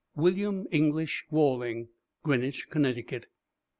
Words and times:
WILLIAM 0.15 0.65
ENGLISH 0.71 1.25
WALLING. 1.29 1.89
Greenwich, 2.23 2.71
Connecticut. 2.71 3.27